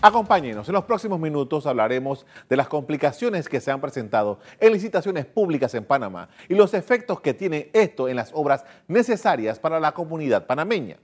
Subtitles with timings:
[0.00, 5.26] Acompáñenos, en los próximos minutos hablaremos de las complicaciones que se han presentado en licitaciones
[5.26, 9.92] públicas en Panamá y los efectos que tiene esto en las obras necesarias para la
[9.92, 10.98] comunidad panameña.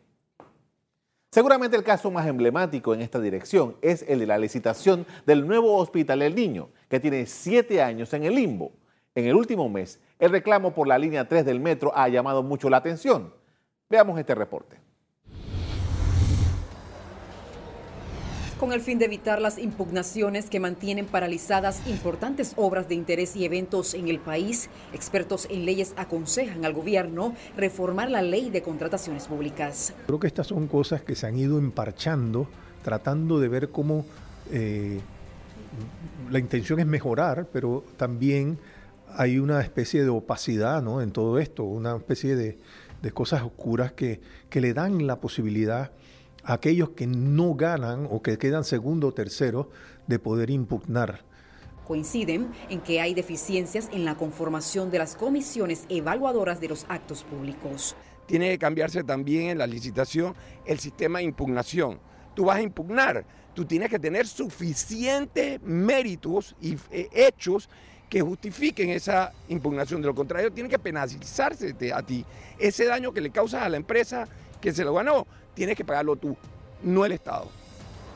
[1.33, 5.76] Seguramente el caso más emblemático en esta dirección es el de la licitación del nuevo
[5.79, 8.71] Hospital El Niño, que tiene siete años en el limbo.
[9.17, 12.71] En el último mes, el reclamo por la línea 3 del metro ha llamado mucho
[12.71, 13.35] la atención.
[13.90, 14.83] Veamos este reporte.
[18.65, 23.45] Con el fin de evitar las impugnaciones que mantienen paralizadas importantes obras de interés y
[23.45, 29.27] eventos en el país, expertos en leyes aconsejan al gobierno reformar la ley de contrataciones
[29.27, 29.92] públicas.
[30.06, 32.48] Creo que estas son cosas que se han ido emparchando,
[32.82, 34.06] tratando de ver cómo
[34.50, 34.98] eh,
[36.30, 38.59] la intención es mejorar, pero también
[39.15, 41.02] hay una especie de opacidad ¿no?
[41.02, 42.59] en todo esto, una especie de,
[43.12, 45.90] cosas oscuras que, que le dan la posibilidad
[46.44, 49.70] aquellos que no ganan o que quedan segundo o tercero
[50.06, 51.24] de poder impugnar.
[51.86, 57.24] Coinciden en que hay deficiencias en la conformación de las comisiones evaluadoras de los actos
[57.24, 57.95] públicos.
[58.26, 61.98] Tiene que cambiarse también en la licitación el sistema de impugnación.
[62.34, 67.69] Tú vas a impugnar, tú tienes que tener suficientes méritos y eh, hechos
[68.08, 70.01] que justifiquen esa impugnación.
[70.01, 72.25] De lo contrario, tiene que penalizarse a ti.
[72.58, 74.27] Ese daño que le causas a la empresa
[74.61, 76.37] que se lo ganó, tienes que pagarlo tú,
[76.83, 77.49] no el Estado.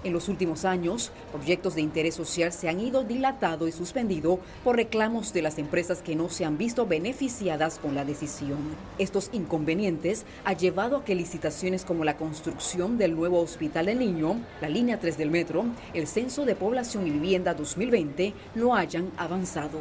[0.04, 4.76] En los últimos años, proyectos de interés social se han ido dilatado y suspendido por
[4.76, 8.58] reclamos de las empresas que no se han visto beneficiadas con la decisión.
[8.98, 14.36] Estos inconvenientes han llevado a que licitaciones como la construcción del nuevo Hospital del Niño,
[14.60, 19.80] la línea 3 del metro, el Censo de Población y Vivienda 2020 no hayan avanzado.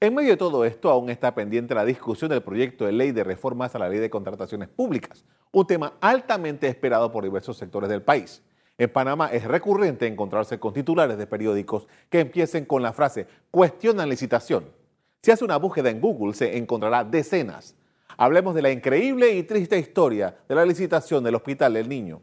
[0.00, 3.24] En medio de todo esto, aún está pendiente la discusión del proyecto de ley de
[3.24, 8.02] reformas a la ley de contrataciones públicas, un tema altamente esperado por diversos sectores del
[8.02, 8.42] país.
[8.76, 14.08] En Panamá es recurrente encontrarse con titulares de periódicos que empiecen con la frase cuestionan
[14.08, 14.64] licitación.
[15.22, 17.76] Si hace una búsqueda en Google se encontrará decenas.
[18.16, 22.20] Hablemos de la increíble y triste historia de la licitación del Hospital del Niño.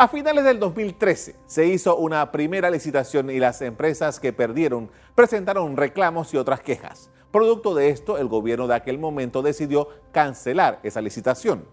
[0.00, 5.76] A finales del 2013 se hizo una primera licitación y las empresas que perdieron presentaron
[5.76, 7.10] reclamos y otras quejas.
[7.30, 11.66] Producto de esto, el gobierno de aquel momento decidió cancelar esa licitación.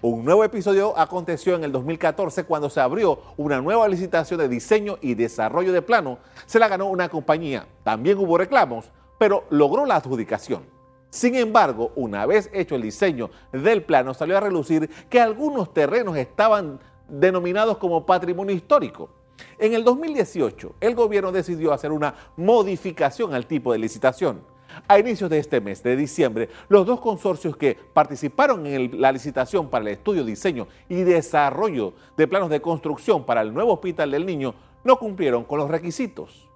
[0.00, 4.96] Un nuevo episodio aconteció en el 2014 cuando se abrió una nueva licitación de diseño
[5.02, 6.18] y desarrollo de plano.
[6.46, 7.66] Se la ganó una compañía.
[7.84, 10.62] También hubo reclamos, pero logró la adjudicación.
[11.10, 16.16] Sin embargo, una vez hecho el diseño del plano, salió a relucir que algunos terrenos
[16.16, 19.10] estaban denominados como patrimonio histórico.
[19.58, 24.40] En el 2018, el gobierno decidió hacer una modificación al tipo de licitación.
[24.88, 29.70] A inicios de este mes de diciembre, los dos consorcios que participaron en la licitación
[29.70, 34.26] para el estudio, diseño y desarrollo de planos de construcción para el nuevo Hospital del
[34.26, 36.48] Niño no cumplieron con los requisitos.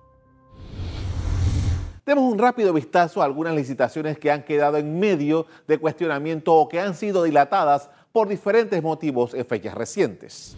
[2.04, 6.68] Demos un rápido vistazo a algunas licitaciones que han quedado en medio de cuestionamiento o
[6.68, 10.56] que han sido dilatadas por diferentes motivos en fechas recientes.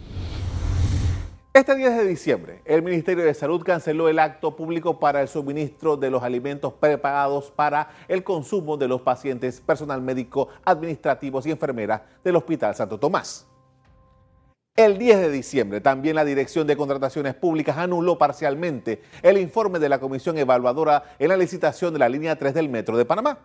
[1.53, 5.97] Este 10 de diciembre, el Ministerio de Salud canceló el acto público para el suministro
[5.97, 12.01] de los alimentos preparados para el consumo de los pacientes, personal médico, administrativos y enfermeras
[12.23, 13.45] del Hospital Santo Tomás.
[14.75, 19.89] El 10 de diciembre, también la Dirección de Contrataciones Públicas anuló parcialmente el informe de
[19.89, 23.37] la Comisión Evaluadora en la licitación de la línea 3 del Metro de Panamá.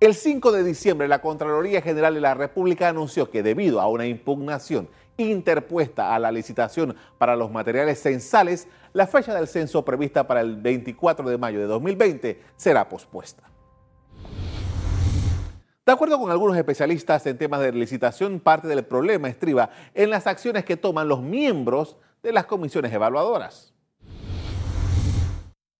[0.00, 4.06] El 5 de diciembre, la Contraloría General de la República anunció que debido a una
[4.06, 10.40] impugnación interpuesta a la licitación para los materiales censales, la fecha del censo prevista para
[10.40, 13.42] el 24 de mayo de 2020 será pospuesta.
[15.84, 20.28] De acuerdo con algunos especialistas en temas de licitación, parte del problema estriba en las
[20.28, 23.74] acciones que toman los miembros de las comisiones evaluadoras.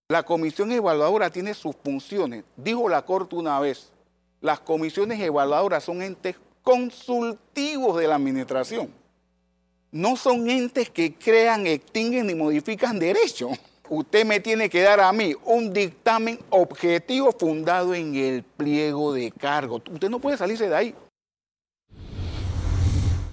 [0.09, 2.43] La comisión evaluadora tiene sus funciones.
[2.57, 3.93] Dijo la Corte una vez,
[4.41, 8.93] las comisiones evaluadoras son entes consultivos de la administración.
[9.91, 13.59] No son entes que crean, extinguen ni modifican derechos.
[13.89, 19.31] Usted me tiene que dar a mí un dictamen objetivo fundado en el pliego de
[19.31, 19.77] cargo.
[19.91, 20.95] Usted no puede salirse de ahí.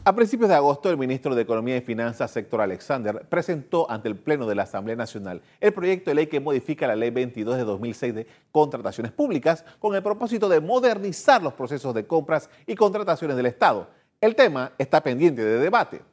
[0.08, 4.16] A principios de agosto, el ministro de Economía y Finanzas, Héctor Alexander, presentó ante el
[4.16, 7.64] Pleno de la Asamblea Nacional el proyecto de ley que modifica la Ley 22 de
[7.64, 13.36] 2006 de contrataciones públicas con el propósito de modernizar los procesos de compras y contrataciones
[13.36, 13.88] del Estado.
[14.22, 16.04] El tema está pendiente de debate.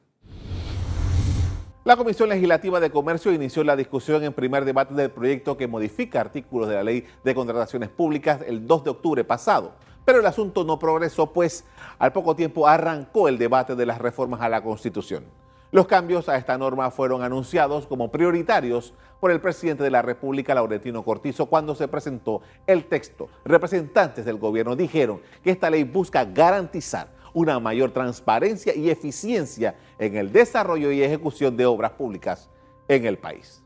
[1.84, 6.22] La Comisión Legislativa de Comercio inició la discusión en primer debate del proyecto que modifica
[6.22, 9.74] artículos de la Ley de Contrataciones Públicas el 2 de octubre pasado.
[10.04, 11.64] Pero el asunto no progresó, pues
[11.98, 15.24] al poco tiempo arrancó el debate de las reformas a la Constitución.
[15.70, 20.54] Los cambios a esta norma fueron anunciados como prioritarios por el presidente de la República,
[20.54, 23.28] Laurentino Cortizo, cuando se presentó el texto.
[23.44, 30.16] Representantes del gobierno dijeron que esta ley busca garantizar una mayor transparencia y eficiencia en
[30.16, 32.50] el desarrollo y ejecución de obras públicas
[32.88, 33.62] en el país.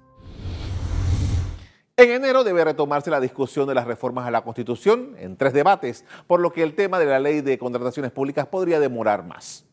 [1.98, 6.04] En enero debe retomarse la discusión de las reformas a la Constitución en tres debates,
[6.26, 9.66] por lo que el tema de la ley de contrataciones públicas podría demorar más.